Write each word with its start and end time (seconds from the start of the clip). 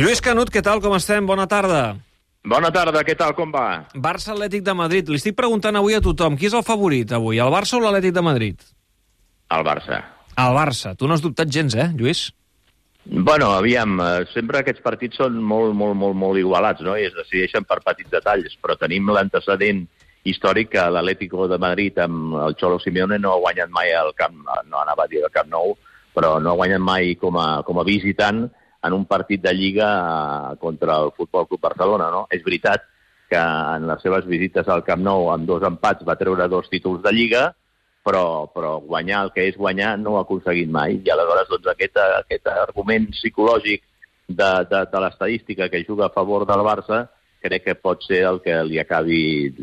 Lluís 0.00 0.22
Canut, 0.24 0.48
què 0.48 0.62
tal, 0.64 0.78
com 0.80 0.94
estem? 0.96 1.26
Bona 1.28 1.44
tarda. 1.44 1.80
Bona 2.48 2.70
tarda, 2.72 3.02
què 3.04 3.12
tal, 3.20 3.34
com 3.36 3.50
va? 3.52 3.84
Barça 3.92 4.30
Atlètic 4.32 4.62
de 4.64 4.72
Madrid. 4.72 5.10
Li 5.12 5.18
estic 5.20 5.34
preguntant 5.36 5.76
avui 5.76 5.92
a 5.92 6.00
tothom, 6.00 6.38
qui 6.40 6.46
és 6.48 6.54
el 6.56 6.62
favorit 6.64 7.10
avui, 7.12 7.36
el 7.36 7.50
Barça 7.52 7.76
o 7.76 7.80
l'Atlètic 7.82 8.14
de 8.16 8.22
Madrid? 8.24 8.62
El 9.52 9.64
Barça. 9.66 9.98
El 10.40 10.54
Barça. 10.56 10.94
Tu 10.96 11.04
no 11.04 11.12
has 11.12 11.20
dubtat 11.20 11.50
gens, 11.52 11.76
eh, 11.76 11.90
Lluís? 11.98 12.30
Bueno, 13.04 13.50
aviam, 13.52 13.98
eh, 14.00 14.24
sempre 14.32 14.62
aquests 14.62 14.80
partits 14.80 15.20
són 15.20 15.36
molt, 15.36 15.74
molt, 15.76 15.98
molt, 16.00 16.16
molt 16.16 16.40
igualats, 16.40 16.80
no? 16.80 16.94
I 16.96 17.04
es 17.10 17.18
decideixen 17.18 17.68
per 17.68 17.82
petits 17.84 18.08
detalls, 18.14 18.54
però 18.56 18.78
tenim 18.80 19.10
l'antecedent 19.12 19.82
històric 20.24 20.70
que 20.78 20.86
l'Atlético 20.96 21.44
de 21.46 21.58
Madrid 21.58 21.98
amb 21.98 22.38
el 22.46 22.56
Cholo 22.56 22.80
Simeone 22.80 23.18
no 23.18 23.34
ha 23.34 23.42
guanyat 23.44 23.68
mai 23.68 23.92
al 23.92 24.14
Camp, 24.16 24.40
no 24.64 24.80
anava 24.80 25.04
a 25.04 25.12
dir 25.12 25.20
al 25.26 25.34
Camp 25.36 25.52
Nou, 25.52 25.76
però 26.16 26.38
no 26.40 26.54
ha 26.54 26.60
guanyat 26.62 26.80
mai 26.80 27.14
com 27.20 27.36
a, 27.36 27.60
com 27.68 27.76
a 27.76 27.84
visitant 27.84 28.46
en 28.82 28.96
un 28.96 29.04
partit 29.06 29.42
de 29.42 29.52
Lliga 29.54 29.90
eh, 29.98 30.56
contra 30.60 30.98
el 31.04 31.12
Futbol 31.16 31.46
Club 31.48 31.60
Barcelona, 31.60 32.10
no? 32.10 32.26
És 32.30 32.44
veritat 32.44 32.86
que 33.30 33.40
en 33.40 33.86
les 33.86 34.02
seves 34.02 34.26
visites 34.26 34.68
al 34.68 34.82
Camp 34.86 35.02
Nou 35.06 35.28
amb 35.30 35.46
dos 35.46 35.62
empats 35.66 36.06
va 36.06 36.18
treure 36.18 36.48
dos 36.50 36.68
títols 36.72 37.02
de 37.04 37.12
Lliga, 37.14 37.44
però, 38.04 38.48
però 38.50 38.78
guanyar 38.80 39.26
el 39.26 39.30
que 39.34 39.46
és 39.50 39.58
guanyar 39.60 39.94
no 40.00 40.14
ho 40.14 40.18
ha 40.18 40.24
aconseguit 40.26 40.70
mai. 40.72 40.98
I 41.04 41.12
aleshores 41.12 41.50
doncs, 41.52 41.70
aquest, 41.70 42.00
aquest 42.00 42.50
argument 42.54 43.10
psicològic 43.14 43.84
de, 44.26 44.50
de, 44.70 44.84
de 44.90 45.02
l'estadística 45.04 45.68
que 45.68 45.84
juga 45.84 46.08
a 46.08 46.14
favor 46.14 46.46
del 46.48 46.64
Barça 46.66 47.04
crec 47.40 47.64
que 47.64 47.74
pot 47.74 48.02
ser 48.04 48.22
el 48.28 48.40
que 48.44 48.54
li 48.68 48.78
acabi 48.80 49.20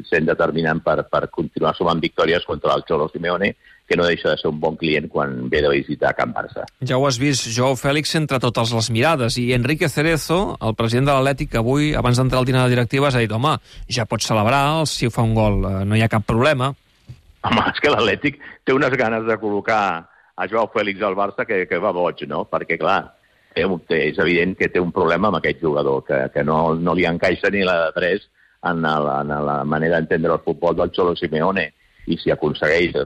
sent 0.10 0.28
determinant 0.28 0.82
per, 0.84 1.04
per 1.10 1.28
continuar 1.34 1.76
sumant 1.78 2.02
victòries 2.04 2.46
contra 2.46 2.76
el 2.76 2.86
Cholo 2.90 3.08
Simeone, 3.14 3.54
que 3.88 3.96
no 3.96 4.06
deixa 4.06 4.34
de 4.34 4.38
ser 4.42 4.50
un 4.50 4.60
bon 4.60 4.76
client 4.76 5.08
quan 5.08 5.48
ve 5.50 5.62
de 5.64 5.70
visitar 5.72 6.12
Can 6.18 6.34
Barça. 6.36 6.66
Ja 6.84 6.98
ho 7.00 7.06
has 7.08 7.20
vist, 7.22 7.48
Joao 7.56 7.78
Fèlix 7.80 8.12
entre 8.20 8.42
totes 8.44 8.74
les 8.76 8.90
mirades, 8.92 9.38
i 9.40 9.54
Enrique 9.56 9.88
Cerezo, 9.90 10.58
el 10.60 10.76
president 10.76 11.08
de 11.08 11.16
l'Atlètic, 11.16 11.56
avui, 11.62 11.94
abans 11.96 12.20
d'entrar 12.20 12.44
al 12.44 12.50
dinar 12.50 12.66
de 12.66 12.76
directives, 12.76 13.16
ha 13.16 13.24
dit, 13.24 13.32
home, 13.32 13.56
ja 13.88 14.06
pots 14.10 14.28
celebrar 14.28 14.66
si 14.92 15.08
fa 15.14 15.24
un 15.24 15.34
gol, 15.38 15.64
eh, 15.64 15.86
no 15.88 15.96
hi 15.96 16.04
ha 16.04 16.12
cap 16.12 16.28
problema. 16.28 16.74
Home, 17.48 17.64
és 17.72 17.80
que 17.80 17.94
l'Atlètic 17.94 18.42
té 18.68 18.76
unes 18.76 18.92
ganes 19.00 19.24
de 19.24 19.40
col·locar 19.40 19.84
a 20.38 20.48
Joao 20.52 20.68
Fèlix 20.74 21.02
al 21.02 21.16
Barça 21.16 21.48
que, 21.48 21.64
que 21.70 21.80
va 21.80 21.96
boig, 21.96 22.28
no? 22.28 22.44
Perquè, 22.52 22.76
clar, 22.82 23.00
és 23.56 24.18
evident 24.18 24.56
que 24.58 24.70
té 24.70 24.80
un 24.80 24.92
problema 24.92 25.30
amb 25.30 25.40
aquest 25.40 25.62
jugador, 25.62 26.04
que, 26.06 26.20
que 26.34 26.44
no, 26.44 26.76
no 26.76 26.94
li 26.94 27.06
encaixa 27.06 27.50
ni 27.54 27.64
la 27.66 27.78
de 27.86 27.92
3 27.96 28.28
en, 28.72 28.86
el, 28.86 29.08
en 29.22 29.34
la 29.46 29.64
manera 29.66 29.98
d'entendre 29.98 30.34
el 30.34 30.44
futbol 30.46 30.76
del 30.76 30.92
Cholo 30.92 31.16
Simeone. 31.16 31.72
I 32.08 32.18
si 32.22 32.32
aconsegueix 32.32 32.96
eh, 32.96 33.06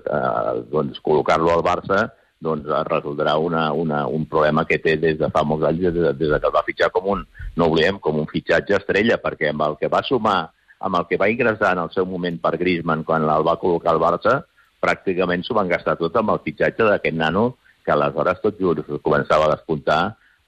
doncs, 0.70 1.00
col·locar-lo 1.02 1.54
al 1.54 1.64
Barça, 1.66 2.04
doncs 2.42 2.68
es 2.70 2.88
resoldrà 2.90 3.38
una, 3.38 3.72
una, 3.74 4.06
un 4.08 4.26
problema 4.30 4.66
que 4.66 4.80
té 4.82 4.98
des 4.98 5.18
de 5.18 5.30
fa 5.34 5.44
molts 5.46 5.66
anys, 5.70 5.82
des 5.88 5.94
de, 5.94 6.14
des 6.18 6.30
de 6.30 6.40
que 6.40 6.50
el 6.50 6.56
va 6.56 6.66
fitxar 6.68 6.92
com 6.94 7.10
un, 7.16 7.26
no 7.58 7.70
oblidem, 7.70 8.00
com 8.02 8.20
un 8.22 8.30
fitxatge 8.30 8.78
estrella, 8.78 9.20
perquè 9.22 9.50
amb 9.54 9.66
el 9.68 9.78
que 9.82 9.90
va 9.94 10.04
sumar, 10.06 10.40
amb 10.82 10.98
el 10.98 11.08
que 11.10 11.20
va 11.22 11.30
ingressar 11.30 11.76
en 11.76 11.84
el 11.86 11.92
seu 11.94 12.08
moment 12.10 12.40
per 12.42 12.58
Griezmann 12.58 13.06
quan 13.06 13.26
el 13.30 13.46
va 13.48 13.60
col·locar 13.62 13.94
al 13.94 14.02
Barça, 14.02 14.40
pràcticament 14.82 15.46
s'ho 15.46 15.58
van 15.58 15.70
gastar 15.70 15.98
tot 16.00 16.16
amb 16.18 16.34
el 16.34 16.42
fitxatge 16.46 16.88
d'aquest 16.88 17.18
nano 17.18 17.52
que 17.86 17.94
aleshores 17.94 18.42
tot 18.42 18.58
just 18.62 18.90
començava 19.06 19.46
a 19.48 19.56
despuntar 19.56 20.02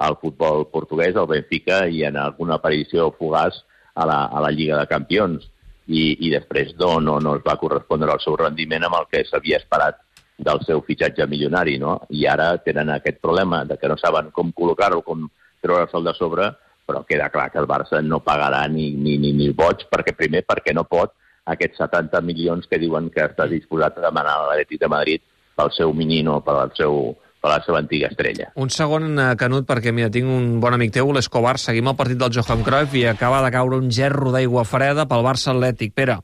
al 0.04 0.18
futbol 0.22 0.68
portuguès, 0.72 1.16
al 1.16 1.30
Benfica, 1.30 1.84
i 1.88 2.04
en 2.08 2.18
alguna 2.20 2.58
aparició 2.60 3.12
fugaç 3.18 3.60
a 3.96 4.08
la, 4.10 4.20
a 4.28 4.42
la 4.44 4.52
Lliga 4.52 4.80
de 4.82 4.90
Campions. 4.92 5.50
I, 5.84 6.04
i 6.24 6.30
després 6.32 6.72
no, 6.80 6.96
no, 7.04 7.18
no 7.20 7.36
es 7.36 7.44
va 7.44 7.58
correspondre 7.60 8.12
el 8.14 8.22
seu 8.24 8.38
rendiment 8.40 8.86
amb 8.88 9.02
el 9.02 9.08
que 9.12 9.26
s'havia 9.28 9.60
esperat 9.60 9.98
del 10.44 10.62
seu 10.64 10.80
fitxatge 10.86 11.28
milionari, 11.28 11.76
no? 11.80 11.98
I 12.10 12.24
ara 12.32 12.54
tenen 12.64 12.94
aquest 12.94 13.20
problema 13.22 13.64
de 13.68 13.78
que 13.78 13.90
no 13.92 13.98
saben 14.00 14.32
com 14.32 14.54
col·locar-lo, 14.56 15.02
com 15.04 15.28
treure-se'l 15.64 16.08
de 16.08 16.14
sobre, 16.16 16.48
però 16.88 17.04
queda 17.08 17.30
clar 17.32 17.50
que 17.52 17.60
el 17.60 17.68
Barça 17.68 18.02
no 18.04 18.22
pagarà 18.24 18.64
ni, 18.72 18.92
ni, 18.96 19.18
ni, 19.20 19.34
ni 19.36 19.52
boig, 19.56 19.86
perquè 19.92 20.16
primer 20.16 20.44
perquè 20.48 20.74
no 20.76 20.88
pot 20.88 21.14
aquests 21.52 21.80
70 21.84 22.22
milions 22.24 22.68
que 22.68 22.80
diuen 22.80 23.10
que 23.12 23.26
està 23.28 23.48
disposat 23.52 24.00
a 24.00 24.08
demanar 24.08 24.36
a 24.36 24.48
l'Atlètic 24.48 24.82
de 24.82 24.92
Madrid 24.92 25.24
pel 25.56 25.72
seu 25.76 25.94
menino, 25.94 26.40
pel 26.44 26.72
seu, 26.78 27.00
per 27.44 27.52
la 27.52 27.60
seva 27.66 27.82
antiga 27.84 28.08
estrella. 28.08 28.52
Un 28.56 28.72
segon, 28.72 29.18
eh, 29.20 29.32
Canut, 29.36 29.68
perquè 29.68 29.92
mira, 29.92 30.10
tinc 30.10 30.30
un 30.32 30.62
bon 30.64 30.74
amic 30.78 30.94
teu, 30.96 31.12
l'Escobar, 31.12 31.58
seguim 31.60 31.92
el 31.92 32.00
partit 32.00 32.18
del 32.18 32.32
Johan 32.32 32.64
Cruyff 32.64 32.96
i 32.96 33.06
acaba 33.12 33.44
de 33.44 33.52
caure 33.52 33.82
un 33.84 33.92
gerro 33.92 34.32
d'aigua 34.32 34.64
freda 34.64 35.06
pel 35.06 35.26
Barça 35.28 35.52
Atlètic. 35.52 35.92
Pere. 35.94 36.22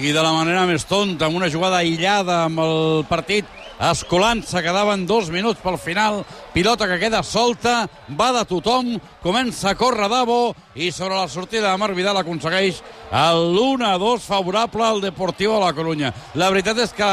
I 0.00 0.14
de 0.14 0.22
la 0.22 0.32
manera 0.32 0.64
més 0.66 0.86
tonta, 0.88 1.26
amb 1.26 1.36
una 1.36 1.50
jugada 1.52 1.82
aïllada 1.82 2.44
amb 2.46 2.62
el 2.62 3.04
partit 3.10 3.44
escolant, 3.80 4.40
se 4.44 4.62
quedaven 4.64 5.04
dos 5.06 5.28
minuts 5.30 5.60
pel 5.60 5.76
final, 5.80 6.22
pilota 6.54 6.88
que 6.88 6.98
queda 7.00 7.22
solta, 7.22 7.88
va 8.16 8.30
de 8.32 8.44
tothom, 8.48 8.96
comença 9.22 9.70
a 9.70 9.76
córrer 9.76 10.08
Davo 10.08 10.54
i 10.74 10.90
sobre 10.92 11.16
la 11.16 11.28
sortida 11.28 11.70
de 11.70 11.80
Marc 11.80 11.96
Vidal 11.96 12.20
aconsegueix 12.20 12.80
l'1-2 13.12 14.24
favorable 14.24 14.84
al 14.84 15.00
Deportiu 15.04 15.56
de 15.56 15.62
la 15.64 15.72
Corunya. 15.76 16.12
La 16.34 16.50
veritat 16.52 16.80
és 16.84 16.92
que 16.96 17.10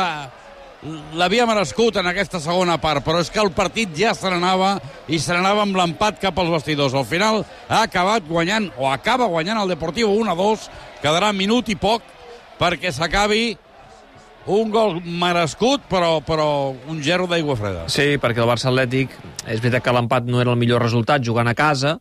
l'havia 1.18 1.48
merescut 1.50 1.98
en 1.98 2.08
aquesta 2.10 2.40
segona 2.44 2.78
part, 2.82 3.04
però 3.06 3.22
és 3.24 3.32
que 3.34 3.42
el 3.42 3.52
partit 3.56 3.94
ja 3.98 4.14
se 4.16 4.30
n'anava 4.30 4.76
i 5.10 5.20
se 5.20 5.34
n'anava 5.34 5.64
amb 5.66 5.78
l'empat 5.78 6.20
cap 6.22 6.38
als 6.38 6.54
vestidors. 6.54 6.94
Al 6.94 7.08
final 7.10 7.44
ha 7.68 7.82
acabat 7.82 8.28
guanyant, 8.28 8.70
o 8.78 8.90
acaba 8.92 9.30
guanyant 9.32 9.64
el 9.64 9.74
Deportiu 9.74 10.12
1-2, 10.14 10.68
quedarà 11.02 11.34
minut 11.34 11.70
i 11.74 11.78
poc 11.80 12.06
perquè 12.60 12.92
s'acabi 12.94 13.58
un 14.48 14.72
gol 14.72 15.02
merescut, 15.04 15.84
però, 15.92 16.18
però 16.26 16.48
un 16.90 17.04
gerro 17.04 17.28
d'aigua 17.28 17.58
freda. 17.60 17.86
Sí, 17.92 18.16
perquè 18.22 18.44
el 18.44 18.50
Barça 18.50 18.72
Atlètic, 18.72 19.14
és 19.46 19.62
veritat 19.62 19.84
que 19.86 19.94
l'empat 19.96 20.28
no 20.28 20.42
era 20.42 20.54
el 20.54 20.60
millor 20.60 20.84
resultat 20.84 21.24
jugant 21.26 21.52
a 21.52 21.56
casa, 21.58 21.98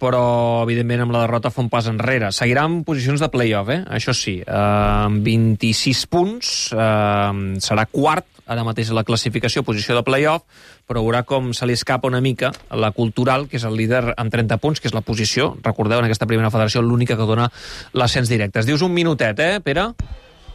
però 0.00 0.62
evidentment 0.64 1.04
amb 1.04 1.12
la 1.12 1.26
derrota 1.26 1.52
fa 1.52 1.60
un 1.60 1.68
pas 1.68 1.90
enrere. 1.90 2.30
Seguirà 2.32 2.64
en 2.64 2.80
posicions 2.88 3.20
de 3.20 3.28
play-off, 3.28 3.68
eh? 3.74 3.82
això 3.92 4.14
sí, 4.16 4.38
eh, 4.40 4.50
amb 4.50 5.20
26 5.26 6.04
punts, 6.08 6.52
eh, 6.72 7.58
serà 7.60 7.84
quart 7.90 8.26
ara 8.50 8.64
mateix 8.66 8.88
a 8.90 8.96
la 8.96 9.04
classificació, 9.06 9.62
posició 9.62 9.94
de 9.94 10.02
play-off, 10.02 10.42
però 10.88 11.04
veurà 11.04 11.20
com 11.22 11.52
se 11.54 11.68
li 11.68 11.76
escapa 11.76 12.08
una 12.10 12.22
mica 12.24 12.50
la 12.74 12.90
cultural, 12.96 13.46
que 13.46 13.60
és 13.60 13.66
el 13.68 13.76
líder 13.78 14.16
amb 14.16 14.32
30 14.32 14.58
punts, 14.58 14.80
que 14.80 14.90
és 14.90 14.96
la 14.96 15.04
posició, 15.06 15.52
recordeu, 15.62 16.00
en 16.00 16.08
aquesta 16.08 16.26
primera 16.26 16.50
federació, 16.50 16.82
l'única 16.82 17.14
que 17.18 17.28
dona 17.28 17.46
l'ascens 17.94 18.32
directe. 18.32 18.58
Es 18.58 18.66
dius 18.66 18.82
un 18.82 18.96
minutet, 18.96 19.38
eh, 19.38 19.60
Pere? 19.62 19.92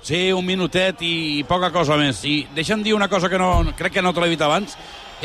Sí, 0.06 0.30
un 0.32 0.46
minutet 0.46 1.00
i 1.02 1.42
poca 1.50 1.72
cosa 1.74 1.96
més. 1.98 2.20
I 2.30 2.44
deixa'm 2.54 2.84
dir 2.86 2.94
una 2.94 3.08
cosa 3.10 3.26
que 3.26 3.40
no, 3.42 3.64
crec 3.74 3.96
que 3.96 4.04
no 4.06 4.12
te 4.14 4.22
l'he 4.22 4.30
dit 4.36 4.42
abans, 4.46 4.76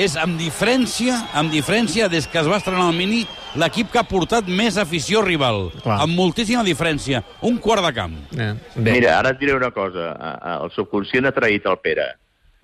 és 0.00 0.14
amb 0.16 0.38
diferència, 0.40 1.18
amb 1.36 1.52
diferència, 1.52 2.06
des 2.08 2.24
que 2.30 2.40
es 2.40 2.48
va 2.48 2.56
estrenar 2.56 2.86
el 2.88 2.96
Mini, 2.96 3.26
l'equip 3.60 3.90
que 3.92 4.00
ha 4.00 4.06
portat 4.08 4.48
més 4.48 4.78
afició 4.80 5.20
rival. 5.26 5.66
Clar. 5.82 5.98
Amb 6.06 6.16
moltíssima 6.16 6.64
diferència. 6.64 7.20
Un 7.44 7.58
quart 7.60 7.84
de 7.84 7.92
camp. 7.92 8.16
Eh, 8.32 8.54
bé. 8.76 8.94
Mira, 8.94 9.18
ara 9.18 9.34
et 9.34 9.42
diré 9.42 9.58
una 9.58 9.68
cosa. 9.76 10.14
El 10.62 10.72
subconscient 10.72 11.28
ha 11.28 11.36
traït 11.36 11.68
el 11.68 11.76
Pere. 11.84 12.08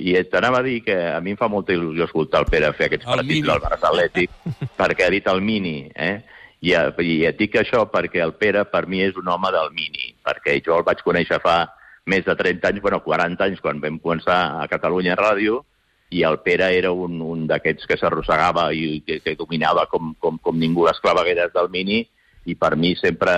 I 0.00 0.16
t'anava 0.32 0.60
a 0.60 0.64
dir 0.64 0.80
que 0.88 0.96
a 0.96 1.20
mi 1.20 1.32
em 1.32 1.36
fa 1.36 1.48
molta 1.52 1.76
il·lusió 1.76 2.08
escoltar 2.08 2.46
el 2.46 2.50
Pere 2.52 2.72
fer 2.76 2.88
aquests 2.88 3.04
El 3.04 3.12
partits 3.18 3.32
Mini. 3.34 3.46
del 3.48 3.60
Barça 3.60 3.90
Atlètic, 3.92 4.32
perquè 4.80 5.04
ha 5.04 5.12
dit 5.12 5.28
el 5.32 5.44
Mini, 5.44 5.78
eh? 5.92 6.14
I, 6.64 6.72
eh, 6.72 6.90
I 7.04 7.24
et 7.28 7.36
dic 7.36 7.60
això 7.60 7.84
perquè 7.92 8.24
el 8.24 8.32
Pere 8.40 8.64
per 8.72 8.86
mi 8.88 9.04
és 9.04 9.16
un 9.20 9.28
home 9.28 9.52
del 9.52 9.68
Mini, 9.76 10.14
perquè 10.24 10.62
jo 10.64 10.78
el 10.80 10.84
vaig 10.88 11.04
conèixer 11.04 11.44
fa 11.44 11.66
més 12.06 12.24
de 12.24 12.34
30 12.38 12.68
anys, 12.70 12.82
bueno, 12.82 13.00
40 13.02 13.44
anys, 13.48 13.62
quan 13.62 13.80
vam 13.82 13.98
començar 14.02 14.38
a 14.62 14.66
Catalunya 14.70 15.16
Ràdio, 15.18 15.62
i 16.14 16.22
el 16.22 16.38
Pere 16.44 16.68
era 16.78 16.92
un, 16.94 17.18
un 17.22 17.46
d'aquests 17.50 17.88
que 17.90 17.96
s'arrossegava 17.98 18.68
i 18.72 19.00
que, 19.06 19.18
que 19.24 19.34
dominava 19.38 19.88
com, 19.90 20.14
com, 20.22 20.38
com 20.38 20.58
ningú 20.58 20.86
les 20.86 21.00
clavegueres 21.02 21.50
del 21.54 21.68
Mini, 21.72 22.04
i 22.46 22.54
per 22.54 22.76
mi 22.78 22.94
sempre 22.94 23.32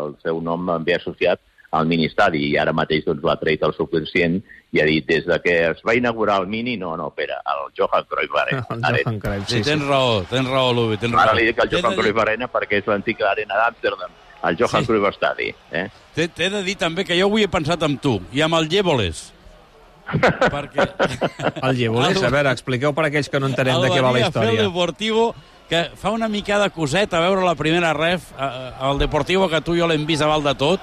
el 0.00 0.16
seu 0.24 0.40
nom 0.40 0.64
em 0.72 0.84
ve 0.86 0.96
associat 0.96 1.42
al 1.76 1.84
mini-estadi, 1.90 2.40
i 2.46 2.56
ara 2.56 2.72
mateix 2.72 3.04
doncs, 3.04 3.20
l'ha 3.26 3.34
tret 3.36 3.64
el 3.66 3.74
subconscient 3.76 4.38
i 4.72 4.80
ha 4.80 4.86
dit 4.88 5.04
des 5.04 5.26
de 5.28 5.36
que 5.44 5.56
es 5.74 5.82
va 5.84 5.96
inaugurar 5.98 6.38
el 6.40 6.46
Mini, 6.48 6.76
no, 6.80 6.94
no, 6.96 7.10
Pere, 7.12 7.36
el 7.52 7.66
Johan 7.76 8.06
Cruyff 8.08 8.36
Arena. 8.40 8.64
El 8.70 9.02
Johan 9.02 9.18
Cruyff, 9.20 9.48
Sí, 9.48 9.58
sí, 9.58 9.62
sí. 9.62 9.70
tens 9.70 9.84
raó, 9.84 10.22
tens 10.30 10.48
raó, 10.48 10.72
Lubi, 10.72 10.96
tens 10.96 11.12
raó. 11.12 11.26
Ara 11.26 11.36
li 11.36 11.50
dic 11.50 11.60
el 11.60 11.68
Johan 11.74 11.98
Cruyff 11.98 12.22
Arena 12.24 12.48
perquè 12.48 12.80
és 12.80 12.88
l'antic 12.88 13.20
arena 13.28 13.60
d'Amsterdam, 13.60 14.14
el 14.44 14.56
Johan 14.58 14.82
Sí. 14.82 14.86
Cruyff 14.86 15.08
Estadi. 15.08 15.54
Eh? 15.72 15.88
T'he 16.14 16.50
de 16.50 16.62
dir 16.62 16.76
també 16.76 17.04
que 17.04 17.16
jo 17.18 17.26
avui 17.26 17.42
he 17.44 17.48
pensat 17.48 17.82
en 17.82 17.96
tu 17.98 18.20
i 18.32 18.40
amb 18.42 18.54
el 18.54 18.68
Llévoles. 18.68 19.32
perquè... 20.54 20.86
El 21.62 21.76
Llevoles, 21.76 22.22
a 22.22 22.30
veure, 22.30 22.52
expliqueu 22.54 22.92
per 22.94 23.08
aquells 23.08 23.28
que 23.28 23.40
no 23.42 23.48
entenem 23.50 23.80
de 23.82 23.88
què 23.90 23.98
va 24.00 24.12
la 24.12 24.14
venia 24.14 24.28
a 24.28 24.32
fer 24.32 24.42
el 24.44 24.52
història. 24.54 24.68
Deportivo 24.68 25.34
que 25.68 25.80
fa 25.98 26.12
una 26.14 26.28
mica 26.30 26.60
de 26.62 26.68
coset 26.70 27.12
a 27.14 27.20
veure 27.24 27.42
la 27.42 27.56
primera 27.58 27.90
ref 27.96 28.28
al 28.38 29.00
Deportivo 29.02 29.48
que 29.50 29.60
tu 29.66 29.74
i 29.74 29.80
jo 29.80 29.88
l'hem 29.90 30.04
vist 30.06 30.22
a 30.22 30.28
val 30.30 30.44
de 30.46 30.54
tot 30.54 30.80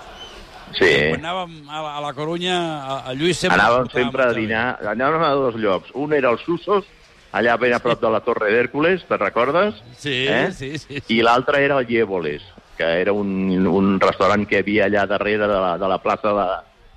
Sí. 0.74 0.90
quan 1.14 1.22
anàvem 1.22 1.70
a, 1.70 1.82
la- 1.86 1.92
a 2.00 2.02
la 2.02 2.12
Corunya 2.18 2.56
a, 2.58 2.96
a 3.10 3.14
Lluís 3.14 3.38
sempre 3.38 3.62
Anàvem 3.62 3.92
sempre 3.94 4.24
a 4.26 4.34
dinar, 4.34 4.80
anàvem 4.90 5.22
a 5.22 5.30
dos 5.38 5.56
llocs. 5.56 5.92
Un 5.94 6.16
era 6.18 6.32
els 6.34 6.42
Susos, 6.42 6.84
allà 7.32 7.56
ben 7.62 7.76
a 7.76 7.80
prop 7.80 8.02
de 8.02 8.10
la 8.10 8.20
Torre 8.26 8.50
d'Hèrcules, 8.52 9.06
te'n 9.08 9.20
recordes? 9.22 9.76
sí, 10.02 10.26
Eh? 10.28 10.50
sí, 10.52 10.72
sí, 10.80 10.98
sí. 11.00 11.04
I 11.14 11.22
l'altre 11.22 11.62
era 11.64 11.78
el 11.78 11.86
Llévoles, 11.86 12.42
que 12.84 13.02
era 13.02 13.14
un, 13.14 13.68
un 13.68 14.00
restaurant 14.02 14.44
que 14.50 14.60
hi 14.60 14.64
havia 14.64 14.88
allà 14.90 15.06
darrere 15.08 15.48
de 15.48 15.60
la, 15.66 15.74
de 15.80 15.88
la 15.88 16.00
plaça 16.04 16.34
de, 16.36 16.48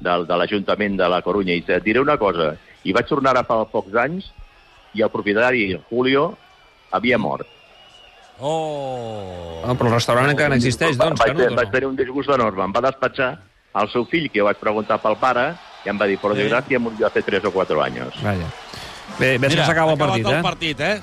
de, 0.02 0.14
de 0.26 0.38
l'Ajuntament 0.40 0.96
de 0.98 1.08
la 1.12 1.22
Corunya. 1.22 1.54
I 1.54 1.62
et 1.78 1.84
diré 1.84 2.02
una 2.02 2.16
cosa, 2.18 2.54
hi 2.82 2.94
vaig 2.96 3.06
tornar 3.06 3.36
ara 3.36 3.44
fa 3.46 3.60
pocs 3.70 3.94
anys 4.02 4.26
i 4.96 5.04
el 5.04 5.12
propietari, 5.12 5.68
Julio, 5.90 6.32
havia 6.90 7.18
mort. 7.18 7.46
Oh! 8.40 9.62
Ah, 9.64 9.72
però 9.74 9.88
el 9.88 9.94
restaurant 9.96 10.28
encara 10.32 10.56
n'existeix, 10.56 10.98
doncs, 11.00 11.20
vaig, 11.22 11.32
Canut, 11.32 11.54
o 11.54 11.56
vaig 11.60 11.70
no? 11.70 11.72
tenir 11.72 11.88
un 11.88 11.96
disgust 11.96 12.32
enorme. 12.34 12.66
Em 12.66 12.74
va 12.74 12.82
despatxar 12.88 13.30
el 13.80 13.90
seu 13.92 14.04
fill, 14.10 14.28
que 14.32 14.40
jo 14.42 14.46
vaig 14.48 14.58
preguntar 14.60 14.98
pel 15.02 15.16
pare, 15.20 15.50
i 15.86 15.92
em 15.92 15.98
va 16.00 16.08
dir, 16.10 16.18
por 16.20 16.34
Sí. 16.34 16.42
desgracia, 16.42 16.78
murió 16.82 17.06
hace 17.06 17.22
3 17.22 17.44
o 17.44 17.52
4 17.52 17.82
años. 17.82 18.12
Vaja. 18.22 18.48
Bé, 19.18 19.36
ves 19.38 19.54
que 19.54 19.64
s'acaba 19.64 19.92
el 19.92 19.98
partit, 19.98 20.26
el 20.26 20.34
eh? 20.34 20.42
partit, 20.42 20.80
eh? 20.80 20.96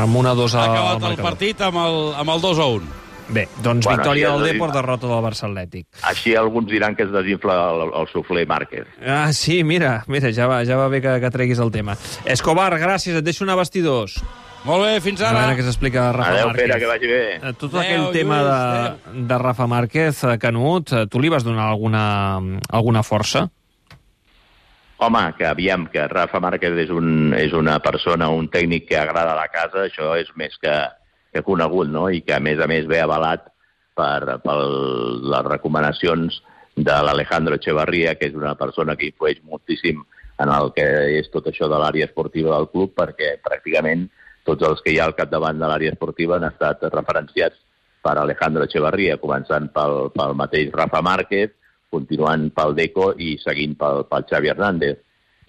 Amb 0.00 0.16
una 0.16 0.34
2 0.34 0.54
Ha 0.54 0.64
al 0.64 0.70
acabat 0.70 0.94
el 0.96 1.00
marcador. 1.02 1.24
partit 1.30 1.60
amb 1.60 1.76
el, 1.86 2.00
amb 2.20 2.30
el 2.36 2.40
2 2.40 2.58
a 2.58 2.66
1. 2.66 2.99
Bé, 3.30 3.44
doncs 3.62 3.86
Bueno, 3.86 4.00
victòria 4.02 4.30
del 4.32 4.42
a 4.42 4.46
Depor, 4.50 4.72
derrota 4.74 5.06
del 5.06 5.22
Barça 5.22 5.46
Atlètic. 5.46 5.86
Així 6.02 6.34
alguns 6.34 6.66
diran 6.70 6.96
que 6.98 7.04
es 7.06 7.12
desinfla 7.14 7.54
el, 7.70 7.92
el 8.00 8.08
suflé 8.10 8.42
Márquez. 8.46 8.88
Ah, 9.06 9.32
sí, 9.32 9.62
mira, 9.62 10.02
mira, 10.10 10.32
ja 10.34 10.48
va, 10.50 10.64
ja 10.66 10.76
va 10.80 10.88
bé 10.90 11.00
que, 11.04 11.12
que 11.22 11.30
treguis 11.30 11.60
el 11.62 11.70
tema. 11.70 11.94
Escobar, 12.26 12.72
gràcies, 12.82 13.14
et 13.20 13.24
deixo 13.24 13.44
anar 13.46 13.54
a 13.54 13.60
vestidors. 13.62 14.18
Molt 14.64 14.82
bé, 14.84 14.96
fins 15.00 15.22
A 15.22 15.30
ara. 15.30 15.44
veure 15.46 15.56
què 15.56 15.62
s'explica 15.64 16.08
Rafa 16.12 16.34
Adéu, 16.34 16.50
Márquez. 16.50 16.66
Pere, 16.66 16.80
que 16.82 16.90
vagi 16.90 17.06
bé. 17.08 17.22
Eh, 17.38 17.52
Tot 17.56 17.70
Adéu, 17.78 17.80
aquell 17.86 18.12
tema 18.18 18.40
Lluís, 18.42 19.06
de, 19.14 19.22
de 19.30 19.38
Rafa 19.40 19.66
Márquez, 19.70 20.24
eh, 20.24 20.34
Canut, 20.42 20.92
eh, 20.92 21.06
tu 21.08 21.22
li 21.22 21.30
vas 21.32 21.46
donar 21.46 21.70
alguna, 21.70 22.04
alguna 22.68 23.02
força? 23.06 23.46
Home, 25.00 25.22
que 25.38 25.46
aviam, 25.48 25.86
que 25.88 26.02
Rafa 26.08 26.40
Márquez 26.44 26.74
és, 26.82 26.90
un, 26.92 27.32
és 27.32 27.54
una 27.56 27.78
persona, 27.80 28.28
un 28.28 28.50
tècnic 28.52 28.84
que 28.90 28.98
agrada 29.00 29.32
a 29.32 29.38
la 29.38 29.46
casa, 29.48 29.86
això 29.86 30.10
és 30.20 30.28
més 30.36 30.58
que, 30.60 30.74
que 31.32 31.42
conegut, 31.46 31.88
no? 31.88 32.08
I 32.10 32.22
que, 32.26 32.36
a 32.36 32.42
més 32.42 32.60
a 32.60 32.68
més, 32.70 32.86
ve 32.90 33.00
avalat 33.02 33.48
per, 33.96 34.38
per 34.44 34.56
les 35.32 35.46
recomanacions 35.48 36.40
de 36.76 36.96
l'Alejandro 37.04 37.58
Echevarría, 37.58 38.16
que 38.16 38.30
és 38.30 38.38
una 38.38 38.54
persona 38.58 38.96
que 38.96 39.10
influeix 39.10 39.42
moltíssim 39.44 40.02
en 40.40 40.52
el 40.54 40.70
que 40.76 40.86
és 41.18 41.28
tot 41.32 41.50
això 41.50 41.68
de 41.68 41.78
l'àrea 41.80 42.08
esportiva 42.08 42.54
del 42.56 42.70
club, 42.72 42.94
perquè 42.96 43.34
pràcticament 43.44 44.08
tots 44.48 44.64
els 44.66 44.80
que 44.84 44.94
hi 44.94 45.00
ha 45.00 45.08
al 45.10 45.16
capdavant 45.18 45.58
de 45.60 45.68
l'àrea 45.68 45.92
esportiva 45.92 46.38
han 46.38 46.48
estat 46.48 46.86
referenciats 46.94 47.58
per 48.00 48.16
Alejandro 48.16 48.64
Echevarría, 48.64 49.18
començant 49.20 49.68
pel, 49.74 50.08
pel 50.14 50.36
mateix 50.38 50.72
Rafa 50.72 51.02
Márquez, 51.04 51.52
continuant 51.92 52.48
pel 52.56 52.74
Deco 52.78 53.10
i 53.18 53.34
seguint 53.42 53.76
pel, 53.76 54.06
pel 54.08 54.26
Xavi 54.30 54.52
Hernández. 54.52 55.00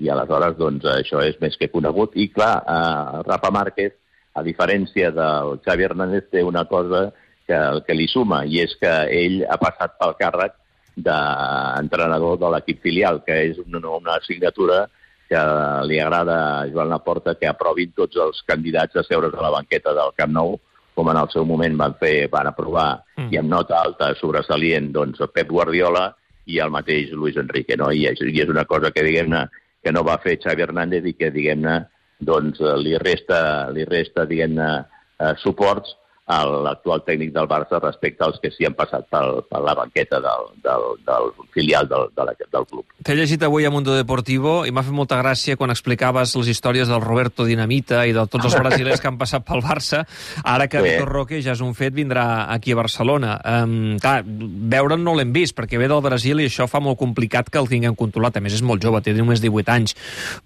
I 0.01 0.09
aleshores, 0.09 0.55
doncs, 0.57 0.85
això 0.89 1.21
és 1.21 1.37
més 1.43 1.55
que 1.61 1.69
conegut. 1.69 2.15
I, 2.17 2.27
clar, 2.33 2.53
eh, 2.65 3.21
Rafa 3.27 3.51
Márquez, 3.53 3.93
a 4.33 4.43
diferència 4.43 5.11
del 5.11 5.59
Xavi 5.65 5.83
Hernández, 5.83 6.29
té 6.31 6.43
una 6.43 6.65
cosa 6.65 7.11
que, 7.47 7.59
que 7.85 7.93
li 7.97 8.07
suma, 8.07 8.45
i 8.45 8.61
és 8.63 8.75
que 8.79 8.91
ell 9.11 9.41
ha 9.49 9.57
passat 9.59 9.97
pel 9.99 10.15
càrrec 10.19 10.57
d'entrenador 10.95 12.39
de 12.39 12.49
l'equip 12.53 12.81
filial, 12.83 13.21
que 13.25 13.37
és 13.51 13.59
una, 13.65 13.81
una 13.89 14.17
assignatura 14.19 14.85
que 15.31 15.41
li 15.87 15.99
agrada 15.99 16.37
a 16.61 16.67
Joan 16.67 16.89
Laporta 16.91 17.37
que 17.39 17.47
aprovin 17.47 17.93
tots 17.95 18.19
els 18.19 18.41
candidats 18.47 18.97
a 18.99 19.03
seure's 19.07 19.33
a 19.37 19.45
la 19.45 19.53
banqueta 19.53 19.93
del 19.95 20.11
Camp 20.17 20.33
Nou, 20.35 20.57
com 20.95 21.07
en 21.07 21.17
el 21.21 21.29
seu 21.31 21.45
moment 21.47 21.77
van 21.79 21.95
fer, 21.99 22.27
van 22.31 22.49
aprovar, 22.51 23.03
Mm. 23.21 23.29
i 23.31 23.37
amb 23.37 23.49
nota 23.49 23.77
alta 23.79 24.13
sobresalient, 24.19 24.91
doncs, 24.91 25.19
Pep 25.33 25.49
Guardiola 25.49 26.15
i 26.47 26.59
el 26.59 26.71
mateix 26.73 27.11
Luis 27.11 27.37
Enrique, 27.37 27.77
no? 27.77 27.91
I 27.91 28.07
és, 28.09 28.21
i 28.21 28.41
és 28.41 28.49
una 28.49 28.65
cosa 28.65 28.91
que, 28.91 29.03
diguem-ne, 29.03 29.45
que 29.83 29.91
no 29.91 30.03
va 30.03 30.17
fer 30.23 30.39
Xavi 30.41 30.63
Hernández 30.65 31.05
i 31.05 31.13
que, 31.13 31.29
diguem-ne, 31.31 31.75
doncs, 32.21 32.61
eh, 32.61 32.77
li 32.81 32.97
resta, 33.01 33.69
li 33.73 33.85
resta 33.89 34.25
diguem-ne, 34.29 34.69
eh, 35.17 35.33
suports 35.41 35.97
l'actual 36.27 37.01
tècnic 37.03 37.33
del 37.33 37.47
Barça 37.49 37.79
respecte 37.81 38.23
als 38.23 38.37
que 38.41 38.51
s'hi 38.53 38.67
han 38.67 38.75
passat 38.77 39.07
pel, 39.11 39.41
per 39.49 39.61
la 39.65 39.73
banqueta 39.75 40.19
del, 40.23 40.45
del, 40.63 40.85
del 41.07 41.31
filial 41.51 41.87
del, 41.89 42.07
de 42.15 42.25
la, 42.27 42.35
del 42.39 42.67
club. 42.69 42.85
T'he 43.03 43.15
llegit 43.17 43.41
avui 43.43 43.65
a 43.65 43.71
Mundo 43.73 43.95
Deportivo 43.97 44.61
i 44.67 44.71
m'ha 44.71 44.83
fet 44.85 44.95
molta 44.95 45.17
gràcia 45.19 45.57
quan 45.57 45.73
explicaves 45.73 46.35
les 46.37 46.51
històries 46.53 46.87
del 46.91 47.01
Roberto 47.01 47.45
Dinamita 47.47 48.05
i 48.07 48.13
de 48.15 48.25
tots 48.31 48.47
els 48.47 48.57
brasilers 48.63 49.01
que 49.01 49.09
han 49.09 49.17
passat 49.19 49.45
pel 49.47 49.63
Barça. 49.65 50.05
Ara 50.43 50.67
que 50.67 50.81
Sí. 50.81 50.87
Vitor 50.87 51.11
Roque 51.11 51.41
ja 51.43 51.53
és 51.53 51.61
un 51.61 51.75
fet, 51.77 51.93
vindrà 51.93 52.47
aquí 52.49 52.71
a 52.73 52.79
Barcelona. 52.79 53.35
Um, 53.63 53.97
clar, 54.01 54.21
veure'n 54.25 55.03
no 55.03 55.13
l'hem 55.17 55.33
vist, 55.35 55.53
perquè 55.57 55.77
ve 55.77 55.89
del 55.91 56.01
Brasil 56.01 56.39
i 56.41 56.47
això 56.49 56.67
fa 56.71 56.81
molt 56.81 56.97
complicat 56.97 57.51
que 57.51 57.59
el 57.61 57.69
tinguem 57.69 57.95
controlat. 57.95 58.37
A 58.37 58.41
més, 58.41 58.55
és 58.57 58.63
molt 58.65 58.81
jove, 58.83 59.01
té 59.03 59.13
només 59.13 59.41
18 59.43 59.73
anys. 59.75 59.95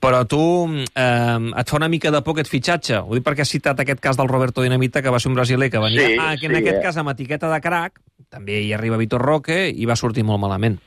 Però 0.03 0.23
tu, 0.27 0.41
um, 0.65 1.47
et 1.55 1.71
fa 1.71 1.77
una 1.79 1.89
mica 1.91 2.11
de 2.11 2.21
por 2.25 2.35
aquest 2.35 2.51
fitxatge. 2.51 2.99
Ho 3.05 3.15
dic 3.15 3.23
perquè 3.25 3.45
has 3.45 3.53
citat 3.53 3.79
aquest 3.79 4.01
cas 4.03 4.19
del 4.19 4.27
Roberto 4.31 4.65
Dinamita, 4.65 5.01
que 5.01 5.13
va 5.13 5.21
ser 5.21 5.31
un 5.31 5.37
brasiler 5.39 5.69
que 5.75 5.83
venia, 5.83 6.07
Sí, 6.07 6.17
ah, 6.19 6.35
que 6.39 6.47
en 6.47 6.55
sí, 6.55 6.61
aquest 6.63 6.79
eh? 6.79 6.83
cas 6.83 6.97
amb 6.97 7.11
etiqueta 7.11 7.51
de 7.51 7.61
crack, 7.61 7.99
també 8.31 8.61
hi 8.63 8.71
arriba 8.73 8.99
Vitor 9.01 9.21
Roque 9.21 9.65
i 9.67 9.87
va 9.89 9.97
sortir 9.99 10.23
molt 10.23 10.39
malament. 10.39 10.79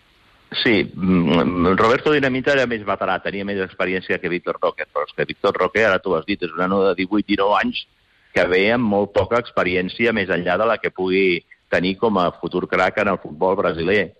Sí, 0.63 0.81
mm, 0.95 1.75
Roberto 1.77 2.15
Dinamita 2.15 2.55
era 2.57 2.65
més 2.67 2.85
veterà, 2.87 3.19
tenia 3.21 3.45
més 3.45 3.61
experiència 3.61 4.17
que 4.19 4.31
Víctor 4.33 4.57
Roque, 4.63 4.87
però 4.89 5.05
és 5.05 5.13
que 5.13 5.27
Víctor 5.29 5.59
Roque, 5.61 5.85
ara 5.85 5.99
tu 6.01 6.15
has 6.17 6.25
dit, 6.25 6.41
és 6.43 6.55
una 6.57 6.69
nova 6.73 6.95
de 6.95 7.05
18-19 7.05 7.59
anys 7.61 7.85
que 8.33 8.47
ve 8.49 8.63
amb 8.73 8.89
molt 8.89 9.13
poca 9.13 9.41
experiència 9.43 10.15
més 10.17 10.33
enllà 10.33 10.57
de 10.57 10.69
la 10.71 10.79
que 10.81 10.91
pugui 10.95 11.43
tenir 11.69 11.99
com 12.01 12.17
a 12.17 12.31
futur 12.41 12.65
crack 12.69 13.03
en 13.03 13.13
el 13.13 13.21
futbol 13.21 13.57
brasiler. 13.61 14.15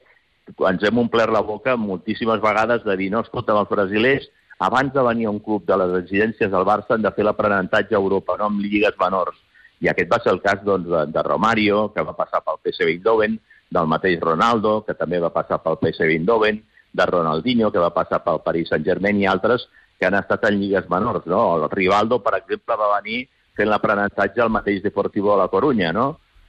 Ens 0.69 0.85
hem 0.85 1.01
omplert 1.01 1.33
la 1.33 1.45
boca 1.45 1.77
moltíssimes 1.77 2.43
vegades 2.45 2.85
de 2.85 2.97
dir, 2.97 3.09
no, 3.13 3.25
escolta, 3.25 3.57
els 3.57 3.73
brasilers, 3.73 4.29
abans 4.59 4.93
de 4.93 5.03
venir 5.03 5.29
a 5.29 5.33
un 5.33 5.41
club 5.41 5.65
de 5.65 5.77
les 5.81 5.93
residències 6.03 6.51
del 6.51 6.69
Barça 6.69 6.97
han 6.97 7.05
de 7.05 7.13
fer 7.15 7.25
l'aprenentatge 7.25 7.95
a 7.95 8.03
Europa, 8.03 8.37
no 8.37 8.51
amb 8.51 8.61
lligues 8.61 8.97
menors. 9.01 9.37
I 9.81 9.91
aquest 9.93 10.11
va 10.11 10.19
ser 10.23 10.33
el 10.35 10.43
cas 10.43 10.65
doncs, 10.67 10.89
de, 10.91 11.05
de 11.15 11.23
Romario, 11.27 11.89
que 11.95 12.05
va 12.07 12.17
passar 12.19 12.43
pel 12.45 12.61
PSV 12.65 12.91
Eindhoven, 12.97 13.39
del 13.71 13.89
mateix 13.91 14.21
Ronaldo, 14.21 14.81
que 14.87 14.97
també 14.97 15.21
va 15.21 15.33
passar 15.35 15.61
pel 15.63 15.79
PSV 15.83 16.15
Eindhoven, 16.17 16.63
de 16.99 17.07
Ronaldinho, 17.07 17.71
que 17.71 17.83
va 17.83 17.93
passar 17.95 18.23
pel 18.25 18.41
Paris 18.45 18.73
Saint-Germain, 18.73 19.19
i 19.21 19.29
altres 19.29 19.69
que 19.99 20.07
han 20.07 20.17
estat 20.19 20.47
en 20.49 20.61
lligues 20.61 20.89
menors. 20.91 21.27
No? 21.27 21.43
El 21.59 21.69
Rivaldo, 21.71 22.21
per 22.25 22.39
exemple, 22.39 22.79
va 22.79 22.95
venir 22.97 23.27
fent 23.59 23.69
l'aprenentatge 23.69 24.43
al 24.43 24.55
mateix 24.55 24.83
Deportivo 24.83 25.35
de 25.35 25.43
la 25.43 25.51
Corunya, 25.53 25.93
no? 25.93 26.09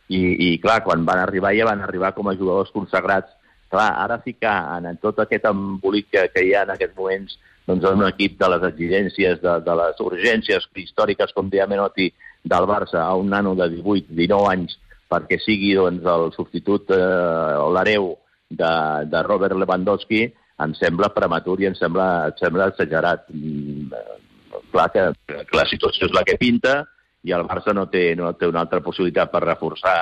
I, 0.10 0.22
I, 0.46 0.50
clar, 0.62 0.80
quan 0.86 1.04
van 1.06 1.22
arribar 1.22 1.52
ja 1.58 1.68
van 1.70 1.84
arribar 1.86 2.14
com 2.18 2.30
a 2.30 2.36
jugadors 2.38 2.72
consagrats. 2.74 3.36
Clar, 3.70 3.90
ara 4.06 4.18
ficar 4.26 4.56
en, 4.78 4.88
en 4.90 4.98
tot 5.02 5.20
aquest 5.22 5.46
embolic 5.46 6.10
que, 6.10 6.26
que 6.34 6.46
hi 6.46 6.56
ha 6.56 6.64
en 6.66 6.74
aquests 6.74 6.98
moments 6.98 7.36
doncs, 7.68 7.86
en 7.86 8.02
un 8.02 8.08
equip 8.08 8.40
de 8.40 8.50
les 8.50 8.66
exigències, 8.72 9.38
de, 9.44 9.54
de 9.66 9.76
les 9.78 10.02
urgències 10.02 10.66
històriques, 10.82 11.34
com 11.38 11.52
deia 11.54 11.68
Menotti, 11.70 12.08
del 12.44 12.68
Barça, 12.70 13.04
a 13.04 13.16
un 13.16 13.30
nano 13.30 13.56
de 13.56 13.70
18, 13.76 14.14
19 14.16 14.52
anys, 14.52 14.78
perquè 15.10 15.40
sigui 15.42 15.74
doncs, 15.78 16.06
el 16.06 16.30
substitut 16.36 16.94
eh, 16.96 17.56
o 17.60 17.70
l'hereu 17.74 18.14
de, 18.50 18.74
de 19.10 19.24
Robert 19.26 19.58
Lewandowski, 19.58 20.28
em 20.60 20.76
sembla 20.76 21.14
prematur 21.16 21.60
i 21.62 21.70
em 21.70 21.76
sembla, 21.78 22.30
em 22.30 22.38
sembla 22.40 22.70
exagerat. 22.74 23.28
Mm, 23.34 23.90
eh, 23.94 24.64
clar 24.74 24.88
que, 24.94 25.10
que 25.26 25.58
la 25.58 25.68
situació 25.70 26.10
és 26.10 26.16
la 26.16 26.26
que 26.28 26.38
pinta 26.38 26.82
i 27.26 27.34
el 27.36 27.46
Barça 27.48 27.74
no 27.76 27.88
té, 27.92 28.14
no 28.16 28.32
té 28.38 28.48
una 28.48 28.64
altra 28.64 28.82
possibilitat 28.86 29.32
per 29.32 29.44
reforçar 29.46 29.98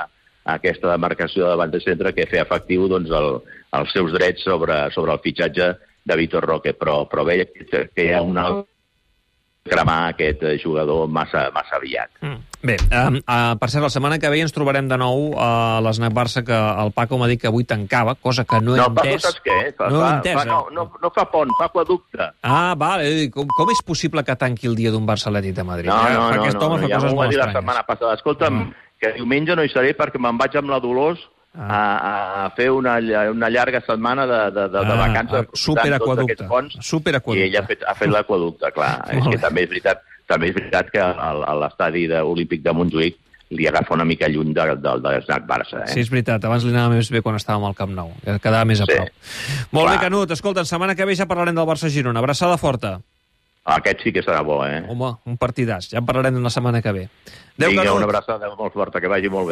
aquesta 0.48 0.90
demarcació 0.92 1.44
de 1.44 1.52
davant 1.52 1.72
de 1.72 1.80
centre 1.84 2.14
que 2.16 2.28
fer 2.30 2.40
efectiu 2.44 2.86
doncs, 2.88 3.10
el, 3.12 3.30
els 3.78 3.92
seus 3.92 4.14
drets 4.14 4.44
sobre, 4.46 4.86
sobre 4.94 5.12
el 5.12 5.22
fitxatge 5.24 5.68
de 6.08 6.16
Vitor 6.16 6.46
Roque, 6.46 6.72
però, 6.72 7.02
però 7.10 7.24
veia 7.28 7.44
que, 7.50 7.88
que 7.92 8.06
hi 8.06 8.12
ha 8.16 8.22
una 8.24 8.46
cremar 9.68 10.08
aquest 10.14 10.42
eh, 10.42 10.56
jugador 10.62 11.06
massa, 11.08 11.50
massa 11.54 11.76
aviat. 11.76 12.10
Mm. 12.20 12.38
Bé, 12.60 12.74
um, 12.90 13.20
uh, 13.22 13.54
per 13.60 13.68
cert, 13.70 13.84
la 13.84 13.90
setmana 13.92 14.16
que 14.18 14.28
ve 14.32 14.40
ens 14.42 14.50
trobarem 14.52 14.88
de 14.90 14.96
nou 14.98 15.28
a 15.38 15.78
l'Snac 15.84 16.10
Barça, 16.16 16.42
que 16.42 16.56
el 16.56 16.90
Paco 16.96 17.18
m'ha 17.20 17.28
dit 17.30 17.38
que 17.40 17.46
avui 17.46 17.62
tancava, 17.64 18.16
cosa 18.18 18.42
que 18.44 18.58
no 18.60 18.74
he 18.74 18.80
No, 18.80 18.88
Paco, 18.94 19.06
entès. 19.12 19.22
saps 19.28 19.38
què? 19.44 19.58
Fa, 19.78 19.86
No 19.92 20.00
fa, 20.02 20.08
entès, 20.16 20.34
fa, 20.40 20.44
no, 20.48 20.58
eh? 20.66 20.74
no, 20.74 20.88
no 21.04 21.10
fa 21.14 21.24
pont, 21.30 21.52
fa 21.60 21.68
aquaducte. 21.70 22.30
Ah, 22.42 22.74
vale, 22.76 23.30
com, 23.30 23.46
com 23.46 23.70
és 23.70 23.84
possible 23.86 24.24
que 24.26 24.34
tanqui 24.34 24.66
el 24.66 24.74
dia 24.74 24.90
d'un 24.90 25.06
Barça 25.06 25.30
Atlètic 25.30 25.54
de 25.54 25.62
Madrid? 25.70 25.92
No, 25.92 26.00
Eh, 26.08 26.14
no, 26.18 26.26
no, 26.34 26.42
Aquest 26.42 26.58
no, 26.58 26.66
home 26.66 26.80
no, 26.80 26.82
fa 26.82 26.88
ja 26.90 26.98
coses 26.98 27.12
m'ho 27.12 27.18
va 27.20 27.22
molt 27.24 27.30
dir 27.36 27.38
la 27.44 27.52
setmana 27.52 27.86
passada. 27.86 28.14
Escolta'm, 28.18 28.58
Mm. 28.58 28.74
que 28.98 29.12
diumenge 29.14 29.54
no 29.54 29.62
hi 29.62 29.68
seré 29.70 29.94
perquè 29.96 30.18
me'n 30.18 30.36
vaig 30.36 30.56
amb 30.58 30.70
la 30.74 30.80
Dolors 30.82 31.20
Ah. 31.58 31.78
a, 31.98 32.44
a 32.46 32.50
fer 32.54 32.70
una, 32.70 32.98
una 33.32 33.48
llarga 33.50 33.80
setmana 33.84 34.26
de, 34.30 34.38
de, 34.54 34.68
de, 34.68 34.78
de 34.78 34.92
Ah, 34.94 34.98
vacances 35.00 35.34
ah, 35.34 35.40
aprofitant 35.40 35.48
tots 35.50 35.64
superaquaducte. 35.64 36.32
aquests 36.32 36.48
ponts. 36.48 36.76
Superaquaducte. 36.86 37.40
I 37.44 37.48
ella 37.48 37.60
ha 37.64 37.66
fet, 37.66 37.82
ha 37.82 37.94
fet 37.98 38.08
l'aquaducte, 38.14 38.70
clar. 38.76 38.92
és 39.10 39.24
que 39.24 39.36
bé. 39.36 39.38
també 39.42 39.64
és 39.66 39.68
veritat, 39.72 40.04
també 40.28 40.48
és 40.52 40.54
veritat 40.54 40.90
que 40.94 41.00
al- 41.02 41.42
a 41.44 41.54
l'estadi 41.64 42.06
olímpic 42.22 42.62
de 42.62 42.72
Montjuïc 42.72 43.18
li 43.50 43.66
agafa 43.66 43.94
una 43.94 44.04
mica 44.04 44.28
lluny 44.28 44.52
de, 44.52 44.64
de, 44.76 44.90
de 45.00 45.20
Snac 45.24 45.46
Barça. 45.48 45.82
Eh? 45.82 45.88
Sí, 45.88 46.00
és 46.04 46.10
veritat, 46.12 46.44
abans 46.44 46.62
li 46.64 46.70
anava 46.74 46.94
més 46.94 47.08
bé 47.10 47.22
quan 47.24 47.34
estàvem 47.34 47.64
al 47.64 47.74
Camp 47.74 47.90
Nou, 47.96 48.10
que 48.22 48.38
quedava 48.38 48.64
més 48.68 48.82
a 48.82 48.84
Sí. 48.86 48.92
prop. 48.94 49.08
Molt 49.72 49.86
Clar. 49.88 49.94
bé, 49.98 50.02
Canut, 50.04 50.30
escolta, 50.36 50.64
setmana 50.68 50.94
que 50.94 51.06
ve 51.08 51.16
ja 51.16 51.24
parlarem 51.26 51.54
del 51.56 51.64
Barça-Girona. 51.66 52.20
Abraçada 52.20 52.58
forta. 52.58 53.00
Aquest 53.68 54.00
sí 54.00 54.12
que 54.12 54.22
serà 54.24 54.40
bo, 54.44 54.62
eh? 54.64 54.78
Home, 54.88 55.10
un 55.28 55.36
partidàs. 55.36 55.90
Ja 55.90 55.98
en 56.00 56.06
parlarem 56.08 56.38
la 56.40 56.48
setmana 56.48 56.80
que 56.80 56.92
ve. 56.92 57.02
Adéu, 57.58 57.68
Vinga, 57.70 57.82
Canut. 57.84 57.96
una 57.98 58.06
abraçada 58.06 58.48
molt 58.56 58.72
forta, 58.72 59.00
que 59.00 59.08
vagi 59.08 59.28
molt 59.28 59.44
bé. 59.44 59.46